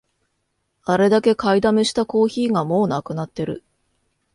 [0.83, 3.63] あれだけ買いだめしたコーヒーがもうなくなってる